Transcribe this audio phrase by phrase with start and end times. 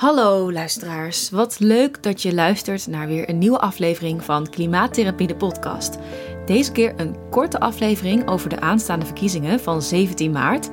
[0.00, 5.36] Hallo luisteraars, wat leuk dat je luistert naar weer een nieuwe aflevering van Klimaattherapie de
[5.36, 5.98] podcast.
[6.46, 10.70] Deze keer een korte aflevering over de aanstaande verkiezingen van 17 maart.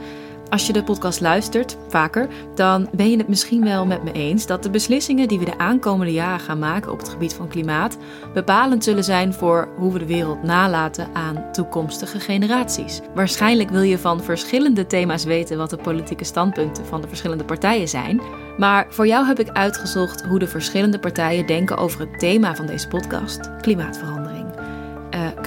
[0.50, 4.46] Als je de podcast luistert, vaker, dan ben je het misschien wel met me eens
[4.46, 7.98] dat de beslissingen die we de aankomende jaren gaan maken op het gebied van klimaat
[8.34, 13.02] bepalend zullen zijn voor hoe we de wereld nalaten aan toekomstige generaties.
[13.16, 17.88] Waarschijnlijk wil je van verschillende thema's weten wat de politieke standpunten van de verschillende partijen
[17.88, 18.22] zijn.
[18.58, 22.66] Maar voor jou heb ik uitgezocht hoe de verschillende partijen denken over het thema van
[22.66, 24.27] deze podcast: klimaatverandering.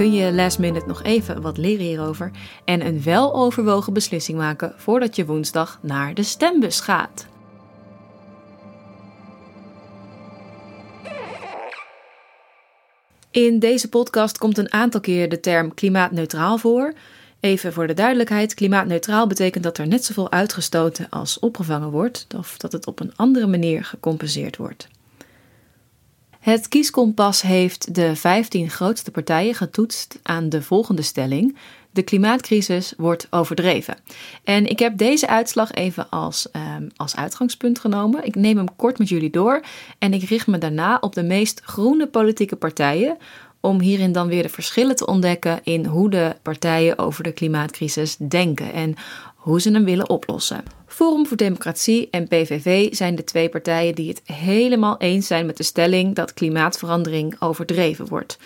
[0.00, 2.30] Kun je last minute nog even wat leren hierover
[2.64, 7.26] en een weloverwogen beslissing maken voordat je woensdag naar de stembus gaat.
[13.30, 16.92] In deze podcast komt een aantal keer de term klimaatneutraal voor.
[17.40, 22.56] Even voor de duidelijkheid: klimaatneutraal betekent dat er net zoveel uitgestoten als opgevangen wordt, of
[22.56, 24.88] dat het op een andere manier gecompenseerd wordt.
[26.40, 31.56] Het kieskompas heeft de 15 grootste partijen getoetst aan de volgende stelling:
[31.90, 33.96] de klimaatcrisis wordt overdreven.
[34.44, 38.24] En ik heb deze uitslag even als, um, als uitgangspunt genomen.
[38.24, 39.60] Ik neem hem kort met jullie door
[39.98, 43.16] en ik richt me daarna op de meest groene politieke partijen
[43.60, 48.16] om hierin dan weer de verschillen te ontdekken in hoe de partijen over de klimaatcrisis
[48.16, 48.94] denken en
[49.36, 50.62] hoe ze hem willen oplossen.
[51.00, 55.56] Forum voor Democratie en PVV zijn de twee partijen die het helemaal eens zijn met
[55.56, 58.38] de stelling dat klimaatverandering overdreven wordt.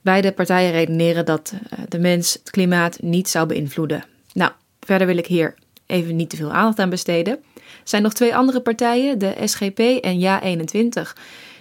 [0.00, 4.04] Beide partijen redeneren dat eh, de mens het klimaat niet zou beïnvloeden.
[4.32, 5.54] Nou, verder wil ik hier
[5.86, 7.32] even niet te veel aandacht aan besteden.
[7.54, 11.12] Er zijn nog twee andere partijen, de SGP en Ja21,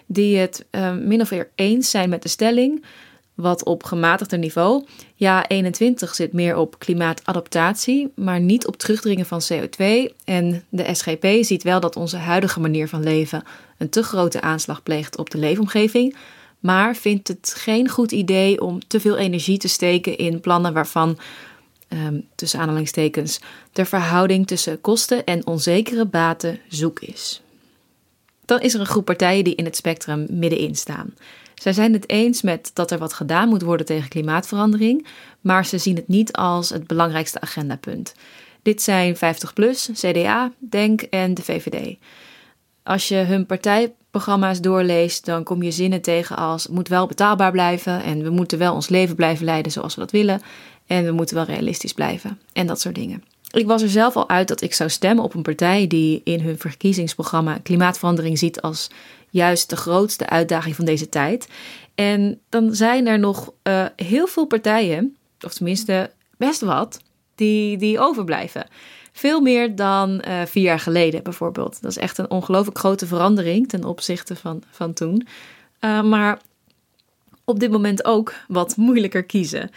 [0.06, 2.84] die het uh, min of meer eens zijn met de stelling,
[3.42, 4.86] wat op gematigder niveau.
[5.16, 9.86] Ja, 21 zit meer op klimaatadaptatie, maar niet op terugdringen van CO2.
[10.24, 13.44] En de SGP ziet wel dat onze huidige manier van leven
[13.78, 16.16] een te grote aanslag pleegt op de leefomgeving,
[16.60, 21.20] maar vindt het geen goed idee om te veel energie te steken in plannen waarvan,
[21.90, 23.40] um, tussen aanhalingstekens,
[23.72, 27.42] de verhouding tussen kosten en onzekere baten zoek is.
[28.46, 31.14] Dan is er een groep partijen die in het spectrum middenin staan.
[31.62, 35.08] Zij zijn het eens met dat er wat gedaan moet worden tegen klimaatverandering,
[35.42, 38.14] maar ze zien het niet als het belangrijkste agendapunt.
[38.62, 41.98] Dit zijn 50PLUS, CDA, DENK en de VVD.
[42.84, 47.52] Als je hun partijprogramma's doorleest, dan kom je zinnen tegen als het moet wel betaalbaar
[47.52, 50.42] blijven en we moeten wel ons leven blijven leiden zoals we dat willen
[50.88, 53.24] en we moeten wel realistisch blijven en dat soort dingen.
[53.52, 56.42] Ik was er zelf al uit dat ik zou stemmen op een partij die in
[56.42, 58.90] hun verkiezingsprogramma klimaatverandering ziet als
[59.32, 61.48] juist de grootste uitdaging van deze tijd.
[61.96, 65.16] En dan zijn er nog uh, heel veel partijen,
[65.46, 67.00] of tenminste best wat,
[67.36, 68.68] die, die overblijven.
[69.12, 71.82] Veel meer dan uh, vier jaar geleden bijvoorbeeld.
[71.82, 75.28] Dat is echt een ongelooflijk grote verandering ten opzichte van, van toen.
[75.82, 76.40] Uh, maar
[77.46, 79.70] op dit moment ook wat moeilijker kiezen.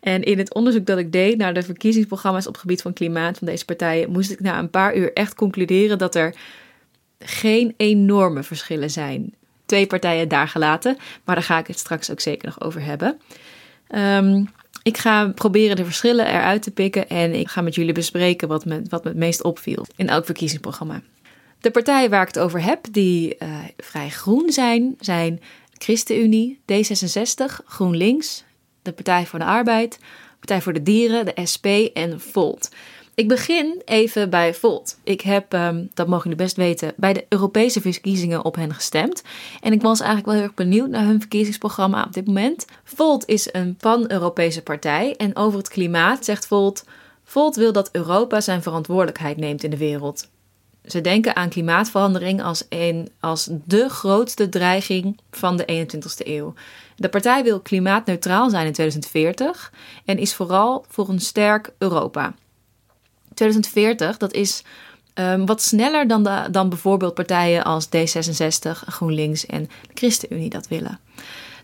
[0.00, 3.38] En in het onderzoek dat ik deed naar de verkiezingsprogramma's op het gebied van klimaat
[3.38, 6.34] van deze partijen, moest ik na een paar uur echt concluderen dat er
[7.24, 9.34] geen enorme verschillen zijn.
[9.66, 13.20] Twee partijen daar gelaten, maar daar ga ik het straks ook zeker nog over hebben.
[13.94, 14.48] Um,
[14.82, 18.64] ik ga proberen de verschillen eruit te pikken en ik ga met jullie bespreken wat
[18.64, 21.02] me, wat me het meest opviel in elk verkiezingsprogramma.
[21.60, 25.40] De partijen waar ik het over heb, die uh, vrij groen zijn, zijn
[25.78, 28.44] ChristenUnie, D66, GroenLinks,
[28.82, 29.98] de Partij voor de Arbeid,
[30.38, 32.68] Partij voor de Dieren, de SP en Volt.
[33.14, 34.98] Ik begin even bij Volt.
[35.02, 39.22] Ik heb, um, dat mogen jullie best weten, bij de Europese verkiezingen op hen gestemd.
[39.60, 42.66] En ik was eigenlijk wel heel erg benieuwd naar hun verkiezingsprogramma op dit moment.
[42.84, 46.84] Volt is een pan-Europese partij en over het klimaat zegt Volt...
[47.24, 50.28] Volt wil dat Europa zijn verantwoordelijkheid neemt in de wereld.
[50.84, 56.54] Ze denken aan klimaatverandering als, een, als de grootste dreiging van de 21ste eeuw.
[56.96, 59.72] De partij wil klimaatneutraal zijn in 2040
[60.04, 62.34] en is vooral voor een sterk Europa.
[63.34, 64.62] 2040, dat is
[65.14, 70.68] um, wat sneller dan, de, dan bijvoorbeeld partijen als D66, GroenLinks en de ChristenUnie dat
[70.68, 70.98] willen.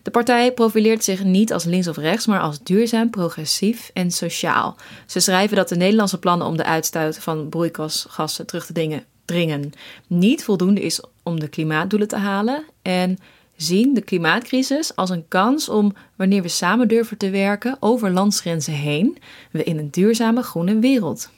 [0.03, 4.77] De partij profileert zich niet als links of rechts, maar als duurzaam, progressief en sociaal.
[5.07, 9.73] Ze schrijven dat de Nederlandse plannen om de uitstoot van broeikasgassen terug te dringen, dringen
[10.07, 13.19] niet voldoende is om de klimaatdoelen te halen en
[13.57, 18.73] zien de klimaatcrisis als een kans om, wanneer we samen durven te werken over landsgrenzen
[18.73, 19.19] heen,
[19.51, 21.31] we in een duurzame groene wereld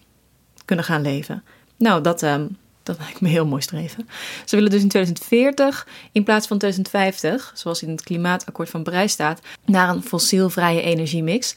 [0.71, 1.43] kunnen gaan leven.
[1.77, 4.09] Nou, dat, um, dat lijkt me heel mooi streven.
[4.45, 9.13] Ze willen dus in 2040 in plaats van 2050, zoals in het klimaatakkoord van Parijs
[9.13, 11.55] staat, naar een fossielvrije energiemix.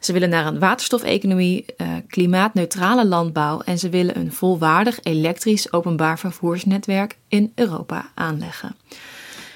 [0.00, 6.18] Ze willen naar een waterstofeconomie, uh, klimaatneutrale landbouw en ze willen een volwaardig elektrisch openbaar
[6.18, 8.76] vervoersnetwerk in Europa aanleggen.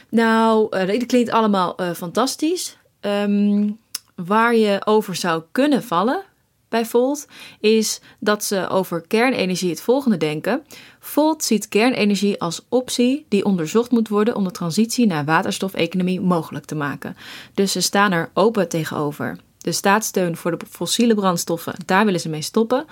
[0.08, 2.76] Nou, uh, dit klinkt allemaal uh, fantastisch.
[3.00, 3.78] Um,
[4.14, 6.22] waar je over zou kunnen vallen
[6.70, 7.26] bij Volt
[7.60, 10.62] is dat ze over kernenergie het volgende denken.
[11.00, 16.64] Volt ziet kernenergie als optie die onderzocht moet worden om de transitie naar waterstofeconomie mogelijk
[16.64, 17.16] te maken.
[17.54, 19.38] Dus ze staan er open tegenover.
[19.58, 22.84] De staatssteun voor de fossiele brandstoffen, daar willen ze mee stoppen.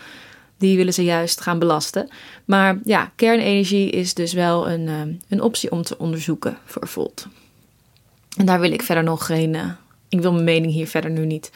[0.56, 2.08] Die willen ze juist gaan belasten.
[2.44, 7.26] Maar ja, kernenergie is dus wel een, eh, een optie om te onderzoeken voor Volt.
[8.36, 9.54] En daar wil ik verder nog geen.
[9.54, 9.70] Uh,
[10.08, 11.50] ik wil mijn mening hier verder nu niet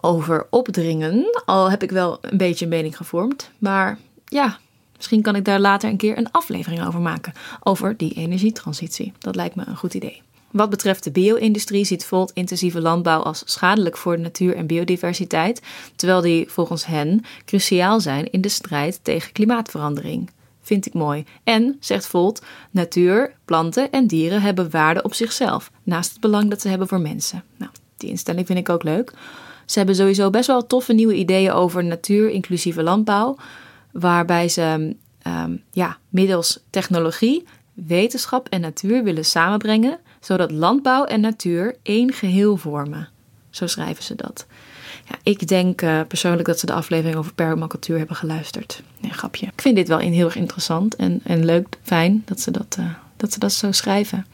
[0.00, 1.42] over opdringen.
[1.44, 3.50] Al heb ik wel een beetje een mening gevormd.
[3.58, 4.58] Maar ja,
[4.96, 7.32] misschien kan ik daar later een keer een aflevering over maken.
[7.62, 9.12] Over die energietransitie.
[9.18, 10.22] Dat lijkt me een goed idee.
[10.50, 15.62] Wat betreft de bio-industrie ziet Volt intensieve landbouw als schadelijk voor de natuur en biodiversiteit,
[15.96, 20.30] terwijl die volgens hen cruciaal zijn in de strijd tegen klimaatverandering.
[20.62, 21.24] Vind ik mooi.
[21.44, 26.60] En, zegt Volt, natuur, planten en dieren hebben waarde op zichzelf, naast het belang dat
[26.60, 27.44] ze hebben voor mensen.
[27.56, 29.12] Nou, die instelling vind ik ook leuk.
[29.66, 33.36] Ze hebben sowieso best wel toffe nieuwe ideeën over natuur-inclusieve landbouw,
[33.92, 34.94] waarbij ze
[35.26, 42.56] um, ja, middels technologie, wetenschap en natuur willen samenbrengen, zodat landbouw en natuur één geheel
[42.56, 43.08] vormen.
[43.50, 44.46] Zo schrijven ze dat.
[45.08, 48.82] Ja, ik denk uh, persoonlijk dat ze de aflevering over permacultuur hebben geluisterd.
[49.00, 49.46] Nee, grapje.
[49.46, 52.86] Ik vind dit wel heel erg interessant en, en leuk, fijn dat ze dat, uh,
[53.16, 54.26] dat ze dat zo schrijven.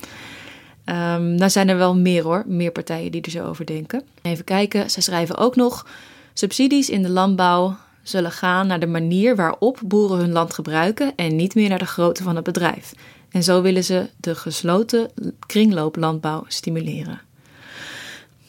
[0.86, 4.02] Um, nou zijn er wel meer hoor, meer partijen die er zo over denken.
[4.22, 5.86] Even kijken, ze schrijven ook nog:
[6.32, 11.36] subsidies in de landbouw zullen gaan naar de manier waarop boeren hun land gebruiken en
[11.36, 12.92] niet meer naar de grootte van het bedrijf.
[13.30, 15.10] En zo willen ze de gesloten
[15.46, 17.20] kringlooplandbouw stimuleren.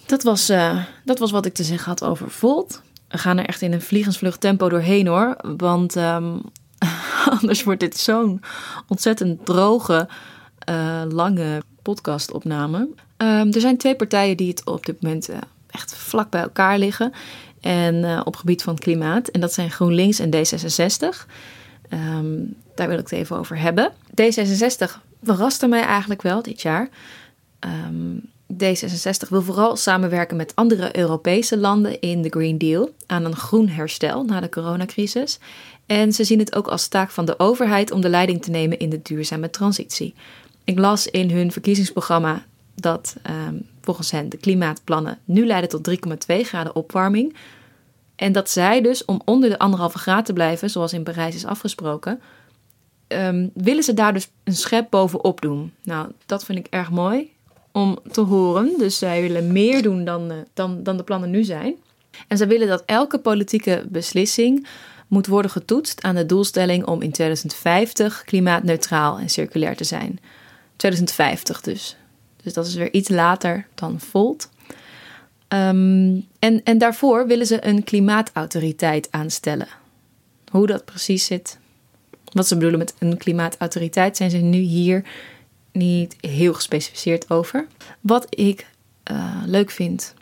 [0.05, 2.81] Dat was, uh, dat was wat ik te zeggen had over Volt.
[3.07, 5.35] We gaan er echt in een vliegensvlucht tempo doorheen hoor.
[5.57, 6.41] Want um,
[7.39, 8.41] anders wordt dit zo'n
[8.87, 10.07] ontzettend droge,
[10.69, 12.77] uh, lange podcastopname.
[13.17, 15.37] Um, er zijn twee partijen die het op dit moment uh,
[15.69, 17.13] echt vlak bij elkaar liggen.
[17.61, 19.27] En uh, op gebied van klimaat.
[19.27, 21.27] En dat zijn GroenLinks en D66.
[21.89, 23.91] Um, daar wil ik het even over hebben.
[24.21, 24.91] D66
[25.23, 26.89] verraste mij eigenlijk wel dit jaar.
[27.59, 33.35] Um, D66 wil vooral samenwerken met andere Europese landen in de Green Deal aan een
[33.35, 35.39] groen herstel na de coronacrisis.
[35.85, 38.79] En ze zien het ook als taak van de overheid om de leiding te nemen
[38.79, 40.13] in de duurzame transitie.
[40.63, 42.45] Ik las in hun verkiezingsprogramma
[42.75, 43.15] dat
[43.47, 45.95] um, volgens hen de klimaatplannen nu leiden tot 3,2
[46.41, 47.35] graden opwarming.
[48.15, 51.45] En dat zij dus, om onder de anderhalve graad te blijven, zoals in Parijs is
[51.45, 52.21] afgesproken,
[53.07, 55.73] um, willen ze daar dus een schep bovenop doen.
[55.83, 57.31] Nou, dat vind ik erg mooi
[57.71, 58.73] om te horen.
[58.77, 61.75] Dus zij willen meer doen dan, uh, dan, dan de plannen nu zijn.
[62.27, 64.67] En zij willen dat elke politieke beslissing
[65.07, 70.19] moet worden getoetst aan de doelstelling om in 2050 klimaatneutraal en circulair te zijn.
[70.75, 71.97] 2050 dus.
[72.43, 74.49] Dus dat is weer iets later dan Volt.
[75.47, 79.67] Um, en, en daarvoor willen ze een klimaatautoriteit aanstellen.
[80.51, 81.57] Hoe dat precies zit,
[82.31, 85.03] wat ze bedoelen met een klimaatautoriteit, zijn ze nu hier
[85.71, 87.67] niet heel gespecificeerd over.
[88.01, 88.67] Wat ik
[89.11, 90.13] uh, leuk vind,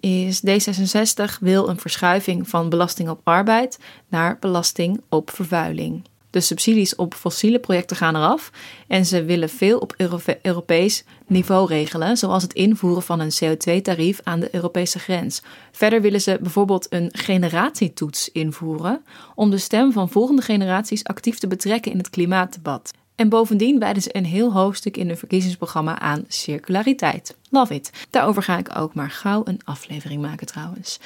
[0.00, 3.78] is D66 wil een verschuiving van belasting op arbeid
[4.08, 6.04] naar belasting op vervuiling.
[6.30, 8.50] De subsidies op fossiele projecten gaan eraf
[8.86, 9.94] en ze willen veel op
[10.42, 15.42] Europees niveau regelen, zoals het invoeren van een CO2-tarief aan de Europese grens.
[15.72, 21.46] Verder willen ze bijvoorbeeld een generatietoets invoeren om de stem van volgende generaties actief te
[21.46, 22.90] betrekken in het klimaatdebat.
[23.20, 27.36] En bovendien wijden ze een heel hoofdstuk in hun verkiezingsprogramma aan circulariteit.
[27.50, 27.90] Love it.
[28.10, 30.98] Daarover ga ik ook maar gauw een aflevering maken trouwens.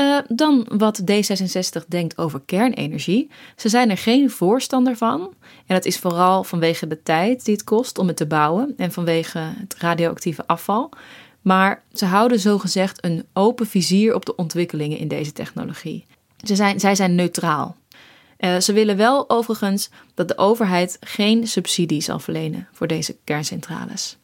[0.00, 3.30] Uh, dan wat D66 denkt over kernenergie.
[3.56, 5.20] Ze zijn er geen voorstander van.
[5.66, 8.92] En dat is vooral vanwege de tijd die het kost om het te bouwen en
[8.92, 10.90] vanwege het radioactieve afval.
[11.40, 16.04] Maar ze houden zogezegd een open vizier op de ontwikkelingen in deze technologie.
[16.46, 17.76] Ze zijn, zij zijn neutraal.
[18.38, 24.18] Uh, ze willen wel overigens dat de overheid geen subsidie zal verlenen voor deze kerncentrales.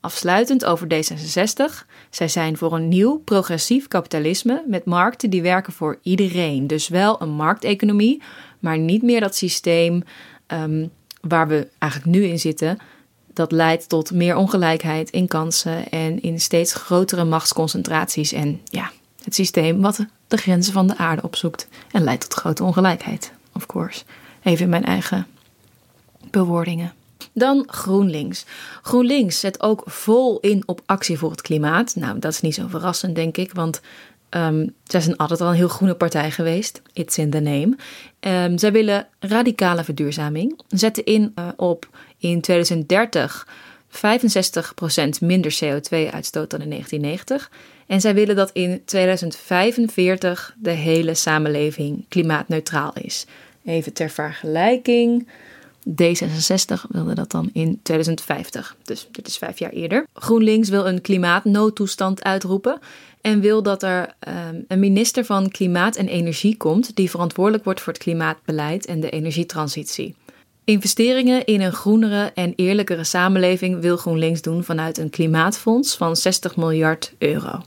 [0.00, 1.86] Afsluitend over D66.
[2.10, 6.66] Zij zijn voor een nieuw progressief kapitalisme met markten die werken voor iedereen.
[6.66, 8.22] Dus wel een markteconomie,
[8.58, 10.02] maar niet meer dat systeem
[10.46, 10.90] um,
[11.20, 12.78] waar we eigenlijk nu in zitten.
[13.32, 18.32] Dat leidt tot meer ongelijkheid in kansen en in steeds grotere machtsconcentraties.
[18.32, 18.90] En ja,
[19.24, 23.66] het systeem wat de grenzen van de aarde opzoekt en leidt tot grote ongelijkheid, of
[23.66, 24.04] course.
[24.42, 25.26] Even in mijn eigen
[26.30, 26.92] bewoordingen.
[27.38, 28.44] Dan GroenLinks.
[28.82, 31.94] GroenLinks zet ook vol in op actie voor het klimaat.
[31.96, 33.80] Nou, dat is niet zo verrassend, denk ik, want
[34.36, 36.82] Um, zij zijn altijd al een heel groene partij geweest.
[36.92, 37.76] It's in the name.
[38.20, 40.60] Um, zij willen radicale verduurzaming.
[40.68, 43.46] Zetten in uh, op in 2030
[43.88, 43.90] 65%
[45.20, 47.50] minder CO2-uitstoot dan in 1990.
[47.86, 53.26] En zij willen dat in 2045 de hele samenleving klimaatneutraal is.
[53.64, 55.28] Even ter vergelijking.
[55.90, 58.76] D66 wilde dat dan in 2050.
[58.82, 60.06] Dus dit is vijf jaar eerder.
[60.14, 62.78] GroenLinks wil een klimaatnoodtoestand uitroepen.
[63.20, 66.96] En wil dat er um, een minister van Klimaat en Energie komt.
[66.96, 70.14] die verantwoordelijk wordt voor het klimaatbeleid en de energietransitie.
[70.64, 76.56] Investeringen in een groenere en eerlijkere samenleving wil GroenLinks doen vanuit een klimaatfonds van 60
[76.56, 77.62] miljard euro.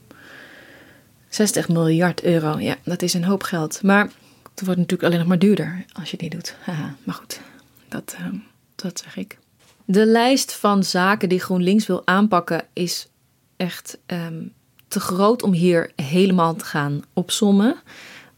[1.30, 3.82] 60 miljard euro, ja, dat is een hoop geld.
[3.84, 4.10] Maar
[4.56, 6.56] het wordt natuurlijk alleen nog maar duurder als je die doet.
[6.64, 7.42] Haha, maar goed,
[7.92, 8.28] dat, uh,
[8.76, 9.38] dat zeg ik.
[9.86, 13.08] De lijst van zaken die GroenLinks wil aanpakken is
[13.58, 14.54] echt um,
[14.88, 17.76] te groot om hier helemaal te gaan opsommen.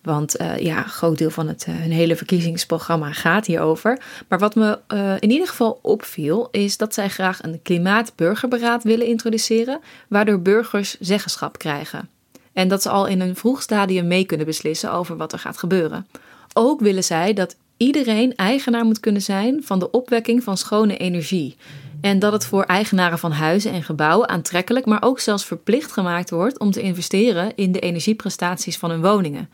[0.01, 4.01] Want uh, ja, een groot deel van het, uh, hun hele verkiezingsprogramma gaat hierover.
[4.27, 9.07] Maar wat me uh, in ieder geval opviel, is dat zij graag een klimaatburgerberaad willen
[9.07, 12.09] introduceren, waardoor burgers zeggenschap krijgen.
[12.53, 15.57] En dat ze al in een vroeg stadium mee kunnen beslissen over wat er gaat
[15.57, 16.07] gebeuren.
[16.53, 21.55] Ook willen zij dat iedereen eigenaar moet kunnen zijn van de opwekking van schone energie.
[22.01, 26.29] En dat het voor eigenaren van huizen en gebouwen aantrekkelijk, maar ook zelfs verplicht gemaakt
[26.29, 29.49] wordt om te investeren in de energieprestaties van hun woningen.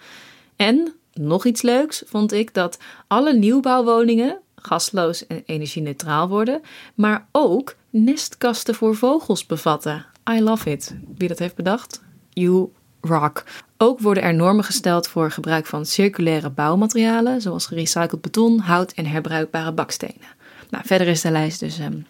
[0.56, 6.62] En nog iets leuks vond ik dat alle nieuwbouwwoningen gasloos en energie-neutraal worden,
[6.96, 10.06] maar ook nestkasten voor vogels bevatten.
[10.32, 10.96] I love it.
[11.18, 12.02] Wie dat heeft bedacht?
[12.34, 12.70] You
[13.02, 13.44] rock.
[13.78, 19.06] Ook worden er normen gesteld voor gebruik van circulaire bouwmaterialen, zoals gerecycled beton, hout en
[19.06, 20.28] herbruikbare bakstenen.
[20.70, 21.80] Nou, verder is de lijst dus.
[21.80, 22.06] Um,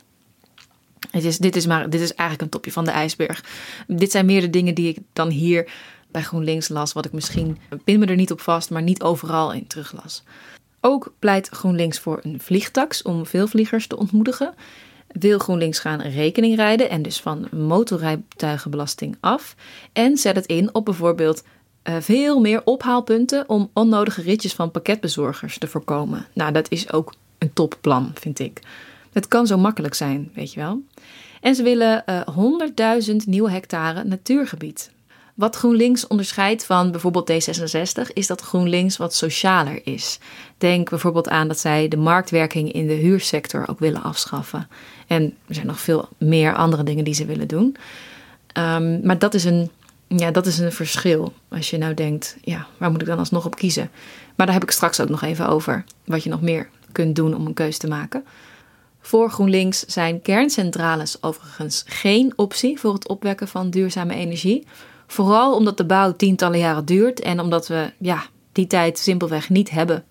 [1.11, 3.43] het is, dit, is maar, dit is eigenlijk een topje van de ijsberg.
[3.87, 5.71] Dit zijn meer de dingen die ik dan hier
[6.11, 9.53] bij GroenLinks las, wat ik misschien, pin me er niet op vast, maar niet overal
[9.53, 10.23] in teruglas.
[10.81, 14.53] Ook pleit GroenLinks voor een vliegtax om veel vliegers te ontmoedigen.
[15.11, 19.55] Wil GroenLinks gaan rekening rijden en dus van motorrijtuigenbelasting af.
[19.93, 21.43] En zet het in op bijvoorbeeld
[21.83, 26.25] uh, veel meer ophaalpunten om onnodige ritjes van pakketbezorgers te voorkomen.
[26.33, 28.61] Nou, dat is ook een topplan, vind ik.
[29.11, 30.81] Het kan zo makkelijk zijn, weet je wel.
[31.41, 34.91] En ze willen uh, 100.000 nieuwe hectare natuurgebied.
[35.39, 40.19] Wat GroenLinks onderscheidt van bijvoorbeeld D66 is dat GroenLinks wat socialer is.
[40.57, 44.67] Denk bijvoorbeeld aan dat zij de marktwerking in de huursector ook willen afschaffen.
[45.07, 47.75] En er zijn nog veel meer andere dingen die ze willen doen.
[48.57, 49.69] Um, maar dat is, een,
[50.07, 51.33] ja, dat is een verschil.
[51.47, 53.89] Als je nou denkt, ja, waar moet ik dan alsnog op kiezen?
[54.35, 55.83] Maar daar heb ik straks ook nog even over.
[56.05, 58.25] Wat je nog meer kunt doen om een keuze te maken.
[59.01, 64.65] Voor GroenLinks zijn kerncentrales overigens geen optie voor het opwekken van duurzame energie.
[65.11, 69.69] Vooral omdat de bouw tientallen jaren duurt en omdat we ja, die tijd simpelweg niet
[69.69, 70.03] hebben.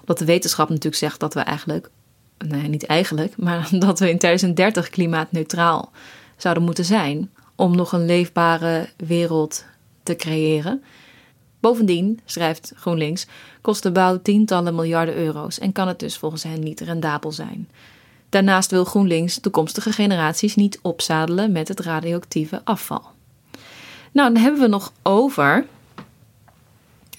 [0.00, 1.90] Omdat de wetenschap natuurlijk zegt dat we eigenlijk,
[2.38, 5.92] nee niet eigenlijk, maar dat we in 2030 klimaatneutraal
[6.36, 9.64] zouden moeten zijn om nog een leefbare wereld
[10.02, 10.82] te creëren.
[11.60, 13.26] Bovendien, schrijft GroenLinks,
[13.60, 17.68] kost de bouw tientallen miljarden euro's en kan het dus volgens hen niet rendabel zijn.
[18.28, 23.13] Daarnaast wil GroenLinks toekomstige generaties niet opzadelen met het radioactieve afval.
[24.14, 25.66] Nou, dan hebben we nog over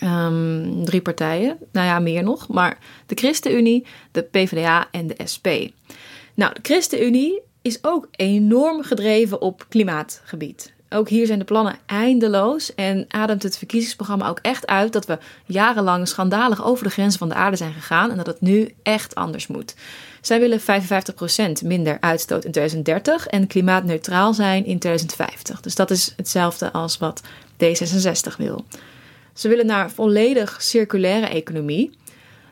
[0.03, 1.57] um, drie partijen.
[1.71, 2.47] Nou ja, meer nog.
[2.47, 5.47] Maar de ChristenUnie, de PvdA en de SP.
[6.33, 10.73] Nou, de ChristenUnie is ook enorm gedreven op klimaatgebied.
[10.89, 15.17] Ook hier zijn de plannen eindeloos en ademt het verkiezingsprogramma ook echt uit dat we
[15.45, 19.15] jarenlang schandalig over de grenzen van de aarde zijn gegaan en dat het nu echt
[19.15, 19.75] anders moet.
[20.21, 20.63] Zij willen 55%
[21.63, 25.61] minder uitstoot in 2030 en klimaatneutraal zijn in 2050.
[25.61, 27.21] Dus dat is hetzelfde als wat
[27.63, 28.65] D66 wil.
[29.33, 31.91] Ze willen naar volledig circulaire economie.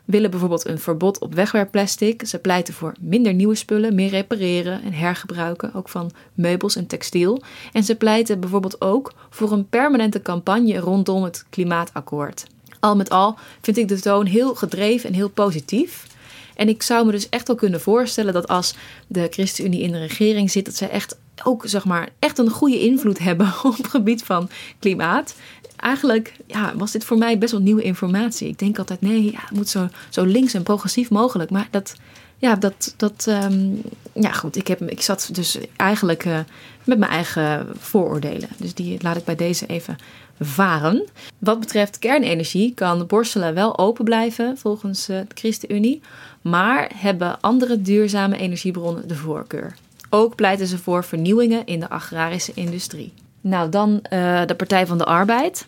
[0.04, 2.26] Willen bijvoorbeeld een verbod op wegwerpplastic.
[2.26, 7.42] Ze pleiten voor minder nieuwe spullen, meer repareren en hergebruiken, ook van meubels en textiel.
[7.72, 12.46] En ze pleiten bijvoorbeeld ook voor een permanente campagne rondom het klimaatakkoord.
[12.80, 16.06] Al met al vind ik de toon heel gedreven en heel positief.
[16.54, 18.74] En ik zou me dus echt wel kunnen voorstellen dat als
[19.06, 22.80] de ChristenUnie in de regering zit, dat zij echt ook zeg maar echt een goede
[22.80, 24.48] invloed hebben op het gebied van
[24.78, 25.34] klimaat.
[25.76, 28.48] Eigenlijk ja, was dit voor mij best wel nieuwe informatie.
[28.48, 31.50] Ik denk altijd, nee, ja, het moet zo, zo links en progressief mogelijk.
[31.50, 31.94] Maar dat,
[32.38, 36.38] ja, dat, dat um, ja goed, ik, heb, ik zat dus eigenlijk uh,
[36.84, 38.48] met mijn eigen vooroordelen.
[38.56, 39.96] Dus die laat ik bij deze even
[40.40, 41.08] varen.
[41.38, 46.00] Wat betreft kernenergie kan Borselen wel open blijven volgens uh, de ChristenUnie,
[46.40, 49.74] maar hebben andere duurzame energiebronnen de voorkeur.
[50.14, 53.12] Ook pleiten ze voor vernieuwingen in de agrarische industrie.
[53.40, 55.66] Nou, dan uh, de Partij van de Arbeid.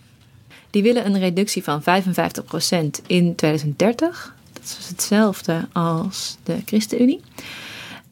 [0.70, 1.84] Die willen een reductie van 55%
[3.06, 4.34] in 2030.
[4.52, 7.20] Dat is hetzelfde als de ChristenUnie.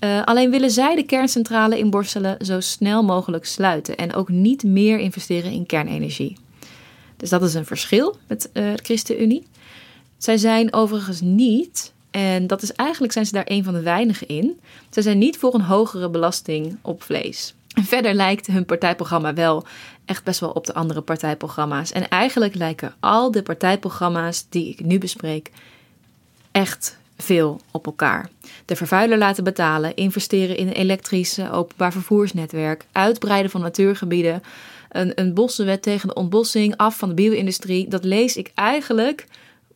[0.00, 4.62] Uh, alleen willen zij de kerncentrale in Borselen zo snel mogelijk sluiten en ook niet
[4.62, 6.36] meer investeren in kernenergie.
[7.16, 9.46] Dus dat is een verschil met uh, de ChristenUnie.
[10.18, 14.28] Zij zijn overigens niet, en dat is eigenlijk zijn ze daar een van de weinigen
[14.28, 17.54] in, zij zijn niet voor een hogere belasting op vlees.
[17.82, 19.64] Verder lijkt hun partijprogramma wel
[20.04, 21.92] echt best wel op de andere partijprogramma's.
[21.92, 25.50] En eigenlijk lijken al de partijprogramma's die ik nu bespreek
[26.50, 28.28] echt veel op elkaar.
[28.64, 34.42] De vervuiler laten betalen, investeren in een elektrisch openbaar vervoersnetwerk, uitbreiden van natuurgebieden,
[34.90, 37.88] een, een bossenwet tegen de ontbossing, af van de bio-industrie.
[37.88, 39.26] Dat lees ik eigenlijk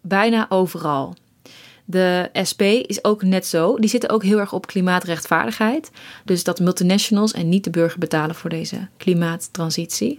[0.01, 1.15] bijna overal.
[1.91, 3.77] De SP is ook net zo.
[3.79, 5.91] Die zitten ook heel erg op klimaatrechtvaardigheid.
[6.25, 10.17] Dus dat multinationals en niet de burger betalen voor deze klimaattransitie.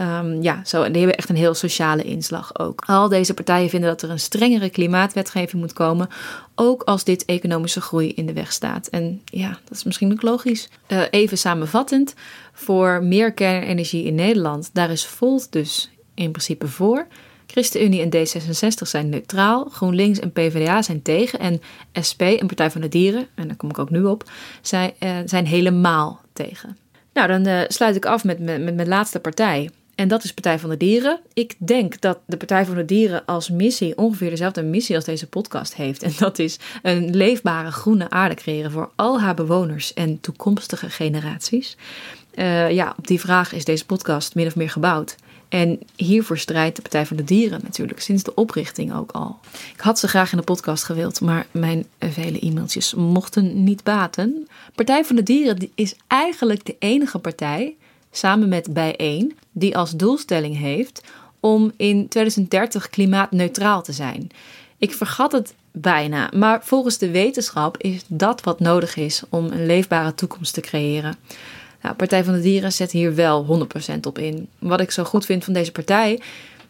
[0.00, 2.82] Um, ja, zo, en die hebben echt een heel sociale inslag ook.
[2.86, 6.08] Al deze partijen vinden dat er een strengere klimaatwetgeving moet komen,
[6.54, 8.86] ook als dit economische groei in de weg staat.
[8.86, 10.68] En ja, dat is misschien ook logisch.
[10.88, 12.14] Uh, even samenvattend,
[12.52, 17.06] voor meer kernenergie in Nederland, daar is Volt dus in principe voor.
[17.50, 21.60] ChristenUnie en D66 zijn neutraal, GroenLinks en PvdA zijn tegen en
[22.08, 24.30] SP en Partij van de Dieren, en daar kom ik ook nu op,
[24.62, 26.76] zijn, uh, zijn helemaal tegen.
[27.12, 29.70] Nou, dan uh, sluit ik af met, met, mijn laatste partij.
[29.94, 31.20] En dat is Partij van de Dieren.
[31.32, 35.26] Ik denk dat de Partij van de Dieren als missie ongeveer dezelfde missie als deze
[35.26, 36.02] podcast heeft.
[36.02, 41.76] En dat is een leefbare groene aarde creëren voor al haar bewoners en toekomstige generaties.
[42.34, 45.16] Uh, ja, op die vraag is deze podcast min of meer gebouwd.
[45.48, 49.38] En hiervoor strijdt de Partij van de Dieren natuurlijk sinds de oprichting ook al.
[49.74, 54.48] Ik had ze graag in de podcast gewild, maar mijn vele e-mailtjes mochten niet baten.
[54.74, 57.76] Partij van de Dieren is eigenlijk de enige partij,
[58.10, 61.02] samen met Bijeen, die als doelstelling heeft
[61.40, 64.30] om in 2030 klimaatneutraal te zijn.
[64.78, 69.66] Ik vergat het bijna, maar volgens de wetenschap is dat wat nodig is om een
[69.66, 71.16] leefbare toekomst te creëren.
[71.82, 74.48] Nou, Partij van de Dieren zet hier wel 100% op in.
[74.58, 76.20] Wat ik zo goed vind van deze partij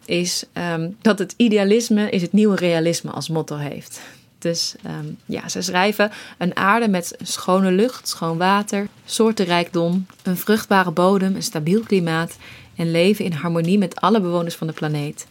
[0.05, 4.01] is um, dat het idealisme is het nieuwe realisme als motto heeft.
[4.39, 10.91] Dus um, ja, ze schrijven een aarde met schone lucht, schoon water, soortenrijkdom, een vruchtbare
[10.91, 12.37] bodem, een stabiel klimaat
[12.75, 15.27] en leven in harmonie met alle bewoners van de planeet.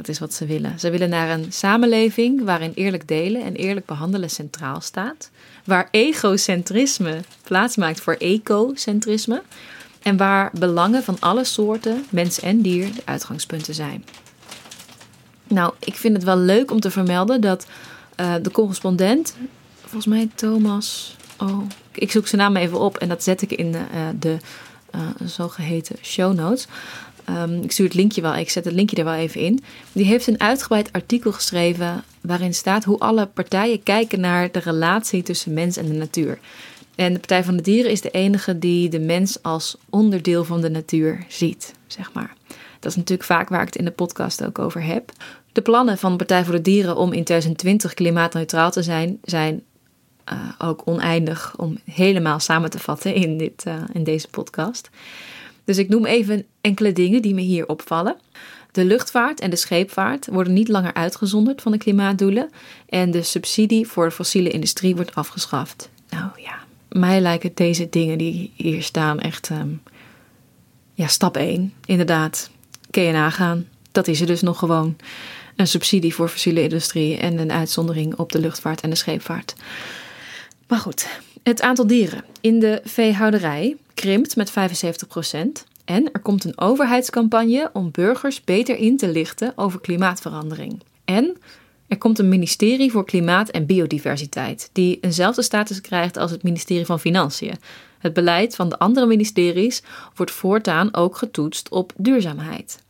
[0.00, 0.78] Dat is wat ze willen.
[0.78, 5.30] Ze willen naar een samenleving waarin eerlijk delen en eerlijk behandelen centraal staat.
[5.64, 9.42] Waar egocentrisme plaatsmaakt voor ecocentrisme.
[10.02, 14.04] En waar belangen van alle soorten, mens en dier, de uitgangspunten zijn.
[15.48, 17.66] Nou, ik vind het wel leuk om te vermelden dat
[18.20, 19.36] uh, de correspondent,
[19.80, 21.16] volgens mij Thomas.
[21.38, 21.60] Oh,
[21.92, 24.36] ik zoek zijn naam even op en dat zet ik in de, uh, de
[24.94, 26.66] uh, zogeheten show notes.
[27.28, 29.62] Um, ik stuur het linkje wel, ik zet het linkje er wel even in.
[29.92, 35.22] Die heeft een uitgebreid artikel geschreven waarin staat hoe alle partijen kijken naar de relatie
[35.22, 36.38] tussen mens en de natuur.
[36.94, 40.60] En de Partij van de Dieren is de enige die de mens als onderdeel van
[40.60, 42.34] de natuur ziet, zeg maar.
[42.78, 45.12] Dat is natuurlijk vaak waar ik het in de podcast ook over heb.
[45.52, 49.62] De plannen van de Partij voor de Dieren om in 2020 klimaatneutraal te zijn, zijn
[50.32, 54.90] uh, ook oneindig om helemaal samen te vatten in, dit, uh, in deze podcast.
[55.70, 58.16] Dus ik noem even enkele dingen die me hier opvallen.
[58.72, 62.50] De luchtvaart en de scheepvaart worden niet langer uitgezonderd van de klimaatdoelen
[62.88, 65.90] en de subsidie voor de fossiele industrie wordt afgeschaft.
[66.08, 69.82] Nou ja, mij lijken deze dingen die hier staan echt um,
[70.94, 71.72] ja, stap 1.
[71.84, 72.50] Inderdaad,
[72.90, 73.68] kun je nagaan.
[73.92, 74.96] Dat is er dus nog gewoon.
[75.56, 79.54] Een subsidie voor fossiele industrie en een uitzondering op de luchtvaart en de scheepvaart.
[80.68, 81.08] Maar goed,
[81.42, 84.54] het aantal dieren in de veehouderij krimpt met 75%.
[85.84, 90.82] En er komt een overheidscampagne om burgers beter in te lichten over klimaatverandering.
[91.04, 91.36] En
[91.88, 96.86] er komt een ministerie voor Klimaat en Biodiversiteit, die eenzelfde status krijgt als het ministerie
[96.86, 97.54] van Financiën.
[97.98, 99.82] Het beleid van de andere ministeries
[100.14, 102.82] wordt voortaan ook getoetst op duurzaamheid.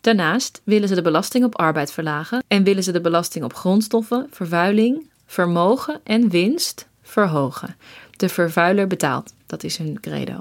[0.00, 4.26] Daarnaast willen ze de belasting op arbeid verlagen en willen ze de belasting op grondstoffen,
[4.30, 7.76] vervuiling, vermogen en winst verhogen.
[8.16, 10.38] De vervuiler betaalt, dat is hun credo.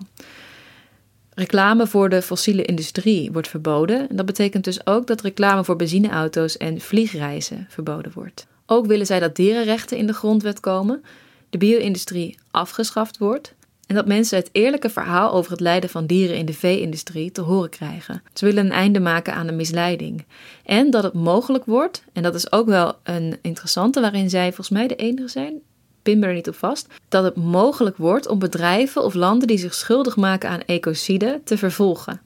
[1.30, 4.10] Reclame voor de fossiele industrie wordt verboden.
[4.10, 8.48] En dat betekent dus ook dat reclame voor benzineauto's en vliegreizen verboden wordt.
[8.66, 11.04] Ook willen zij dat dierenrechten in de grondwet komen,
[11.50, 13.54] de bio-industrie afgeschaft wordt
[13.88, 17.42] en dat mensen het eerlijke verhaal over het lijden van dieren in de vee-industrie te
[17.42, 18.24] horen krijgen.
[18.34, 20.26] Ze willen een einde maken aan de misleiding.
[20.66, 24.70] En dat het mogelijk wordt, en dat is ook wel een interessante, waarin zij volgens
[24.70, 25.62] mij de enige zijn,
[26.06, 29.74] pin er niet op vast, dat het mogelijk wordt om bedrijven of landen die zich
[29.74, 32.22] schuldig maken aan ecocide te vervolgen.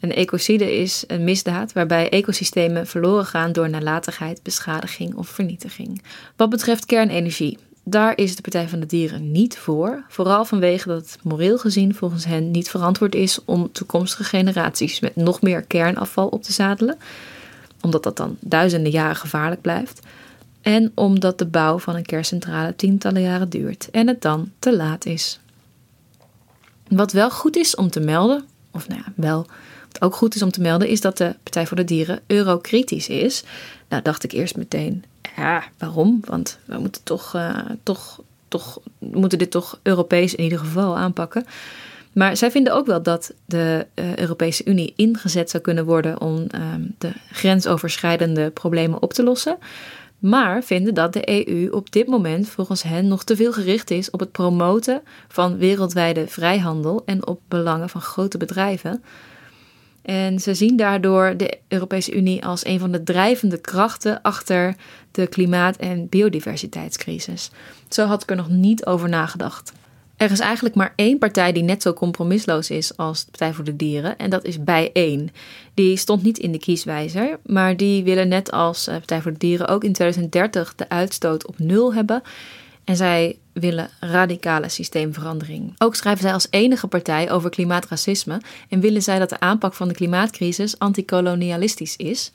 [0.00, 6.02] Een ecocide is een misdaad waarbij ecosystemen verloren gaan door nalatigheid, beschadiging of vernietiging.
[6.36, 10.04] Wat betreft kernenergie, daar is de Partij van de Dieren niet voor.
[10.08, 15.16] Vooral vanwege dat het moreel gezien volgens hen niet verantwoord is om toekomstige generaties met
[15.16, 16.98] nog meer kernafval op te zadelen.
[17.80, 20.00] Omdat dat dan duizenden jaren gevaarlijk blijft.
[20.68, 25.06] En omdat de bouw van een kerncentrale tientallen jaren duurt en het dan te laat
[25.06, 25.40] is.
[26.88, 29.46] Wat wel goed is om te melden, of nou ja, wel,
[30.00, 33.44] ook goed is om te melden, is dat de Partij voor de Dieren eurokritisch is.
[33.88, 35.04] Nou dacht ik eerst meteen,
[35.36, 36.20] ja, waarom?
[36.24, 41.46] Want we moeten toch, uh, toch, toch, moeten dit toch Europees in ieder geval aanpakken.
[42.12, 46.46] Maar zij vinden ook wel dat de uh, Europese Unie ingezet zou kunnen worden om
[46.54, 46.60] uh,
[46.98, 49.58] de grensoverschrijdende problemen op te lossen.
[50.18, 54.10] Maar vinden dat de EU op dit moment volgens hen nog te veel gericht is
[54.10, 59.02] op het promoten van wereldwijde vrijhandel en op belangen van grote bedrijven.
[60.02, 64.74] En ze zien daardoor de Europese Unie als een van de drijvende krachten achter
[65.10, 67.50] de klimaat- en biodiversiteitscrisis.
[67.88, 69.72] Zo had ik er nog niet over nagedacht.
[70.18, 73.64] Er is eigenlijk maar één partij die net zo compromisloos is als de Partij voor
[73.64, 75.30] de Dieren, en dat is Bijeen.
[75.74, 79.38] Die stond niet in de kieswijzer, maar die willen net als de Partij voor de
[79.38, 82.22] Dieren ook in 2030 de uitstoot op nul hebben.
[82.84, 85.74] En zij willen radicale systeemverandering.
[85.78, 89.88] Ook schrijven zij als enige partij over klimaatracisme en willen zij dat de aanpak van
[89.88, 92.32] de klimaatcrisis antikolonialistisch is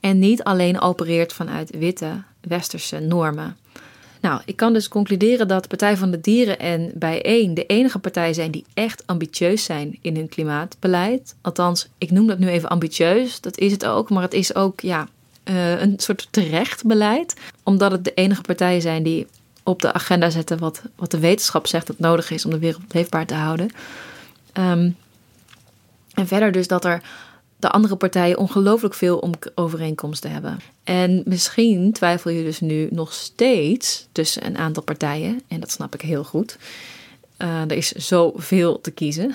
[0.00, 3.56] en niet alleen opereert vanuit witte westerse normen.
[4.20, 8.32] Nou, ik kan dus concluderen dat Partij van de Dieren en Bijeen de enige partij
[8.32, 11.34] zijn die echt ambitieus zijn in hun klimaatbeleid.
[11.40, 13.40] Althans, ik noem dat nu even ambitieus.
[13.40, 15.08] Dat is het ook, maar het is ook ja,
[15.44, 17.34] uh, een soort terecht beleid.
[17.62, 19.26] Omdat het de enige partijen zijn die
[19.62, 22.94] op de agenda zetten wat, wat de wetenschap zegt dat nodig is om de wereld
[22.94, 23.70] leefbaar te houden.
[24.58, 24.96] Um,
[26.14, 27.02] en verder dus dat er
[27.56, 30.60] de andere partijen ongelooflijk veel om overeenkomsten hebben.
[30.84, 35.42] En misschien twijfel je dus nu nog steeds tussen een aantal partijen.
[35.48, 36.58] En dat snap ik heel goed.
[37.38, 39.34] Uh, er is zoveel te kiezen.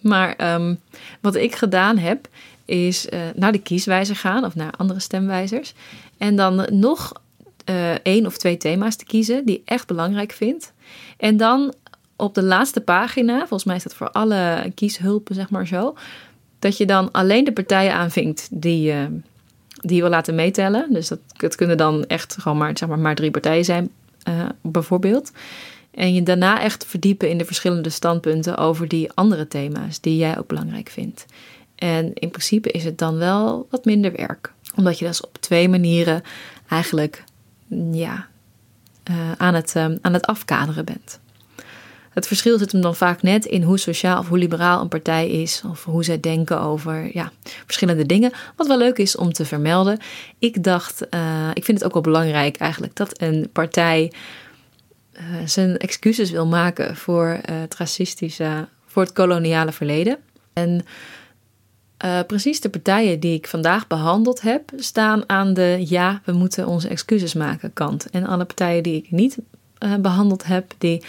[0.00, 0.80] Maar um,
[1.20, 2.28] wat ik gedaan heb,
[2.64, 5.74] is uh, naar de kieswijzer gaan of naar andere stemwijzers.
[6.18, 7.12] En dan nog
[7.70, 10.72] uh, één of twee thema's te kiezen die ik echt belangrijk vind.
[11.16, 11.74] En dan
[12.16, 15.94] op de laatste pagina, volgens mij is dat voor alle kieshulpen, zeg maar zo,
[16.66, 19.06] dat je dan alleen de partijen aanvinkt die, uh,
[19.80, 20.92] die je wil laten meetellen.
[20.92, 23.90] Dus dat, dat kunnen dan echt gewoon maar, zeg maar, maar drie partijen zijn,
[24.28, 25.32] uh, bijvoorbeeld.
[25.90, 30.38] En je daarna echt verdiepen in de verschillende standpunten over die andere thema's die jij
[30.38, 31.26] ook belangrijk vindt.
[31.74, 34.52] En in principe is het dan wel wat minder werk.
[34.74, 36.22] Omdat je dus op twee manieren
[36.68, 37.24] eigenlijk
[37.92, 38.26] ja,
[39.10, 41.20] uh, aan, het, aan het afkaderen bent.
[42.16, 45.30] Het verschil zit hem dan vaak net in hoe sociaal of hoe liberaal een partij
[45.30, 48.32] is, of hoe zij denken over ja, verschillende dingen.
[48.56, 49.98] Wat wel leuk is om te vermelden.
[50.38, 54.12] Ik dacht, uh, ik vind het ook wel belangrijk eigenlijk dat een partij
[55.12, 60.18] uh, zijn excuses wil maken voor het racistische, voor het koloniale verleden.
[60.52, 60.84] En
[62.26, 66.88] precies de partijen die ik vandaag behandeld heb, staan aan de ja, we moeten onze
[66.88, 68.10] excuses maken kant.
[68.10, 69.38] En alle partijen die ik niet
[70.00, 71.02] behandeld heb, die,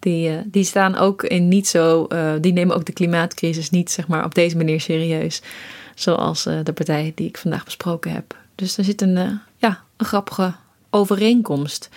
[0.00, 2.08] die, uh, die staan ook in niet zo,
[2.40, 5.42] die nemen ook de klimaatcrisis niet zeg maar op deze manier serieus.
[5.94, 8.36] Zoals de partij die ik vandaag besproken heb.
[8.54, 10.52] Dus er zit een, ja, een grappige
[10.90, 11.88] overeenkomst.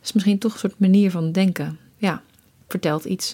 [0.00, 1.78] Dus misschien toch een soort manier van denken.
[1.96, 2.22] Ja,
[2.68, 3.32] vertelt iets.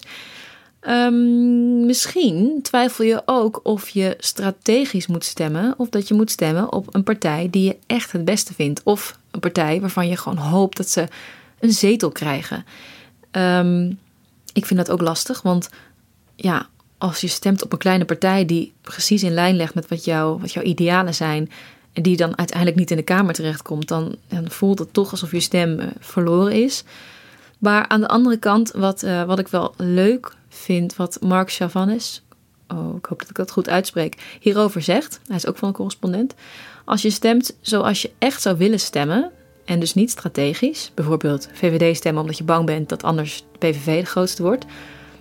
[0.81, 6.71] Um, misschien twijfel je ook of je strategisch moet stemmen of dat je moet stemmen
[6.71, 8.81] op een partij die je echt het beste vindt.
[8.83, 11.07] Of een partij waarvan je gewoon hoopt dat ze
[11.59, 12.65] een zetel krijgen.
[13.31, 13.99] Um,
[14.57, 15.69] ik vind dat ook lastig, want
[16.35, 16.67] ja,
[16.97, 20.39] als je stemt op een kleine partij die precies in lijn legt met wat, jou,
[20.39, 21.51] wat jouw idealen zijn.
[21.93, 25.31] En die dan uiteindelijk niet in de Kamer terechtkomt, dan, dan voelt het toch alsof
[25.31, 26.83] je stem uh, verloren is.
[27.57, 32.21] Maar aan de andere kant, wat, uh, wat ik wel leuk vind wat Mark Chavanes,
[32.67, 35.19] oh, ik hoop dat ik dat goed uitspreek, hierover zegt.
[35.27, 36.33] Hij is ook van een correspondent.
[36.85, 39.31] Als je stemt zoals je echt zou willen stemmen,
[39.67, 43.99] en dus niet strategisch, bijvoorbeeld VVD stemmen omdat je bang bent dat anders de PVV
[43.99, 44.65] de grootste wordt,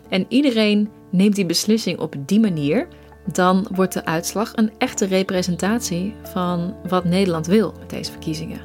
[0.08, 2.88] en iedereen neemt die beslissing op die manier,
[3.32, 8.60] dan wordt de uitslag een echte representatie van wat Nederland wil met deze verkiezingen.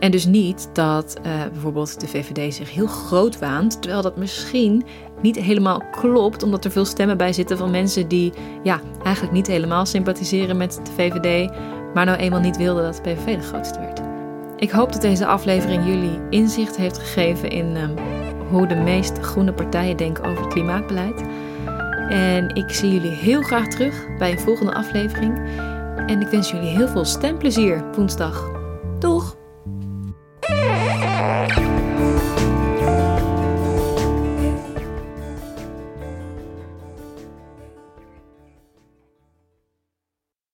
[0.00, 4.84] En dus niet dat uh, bijvoorbeeld de VVD zich heel groot waant, terwijl dat misschien
[5.22, 9.46] niet helemaal klopt, omdat er veel stemmen bij zitten van mensen die ja, eigenlijk niet
[9.46, 11.50] helemaal sympathiseren met de VVD,
[11.94, 13.97] maar nou eenmaal niet wilden dat de PVV de grootste werd.
[14.58, 17.94] Ik hoop dat deze aflevering jullie inzicht heeft gegeven in um,
[18.48, 21.22] hoe de meest groene partijen denken over het klimaatbeleid.
[22.08, 25.38] En ik zie jullie heel graag terug bij een volgende aflevering.
[26.06, 28.57] En ik wens jullie heel veel stemplezier woensdag.